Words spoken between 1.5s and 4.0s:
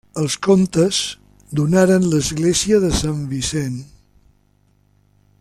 donaren l'Església de Sant Vicent.